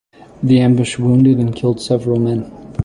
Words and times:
The 0.41 0.59
ambush 0.61 0.97
wounded 0.97 1.37
and 1.37 1.55
killed 1.55 1.79
several 1.79 2.19
men. 2.19 2.51